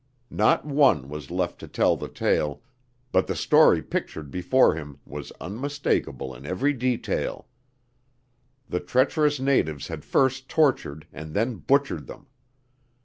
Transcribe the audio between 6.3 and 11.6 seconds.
in every detail. The treacherous natives had first tortured and then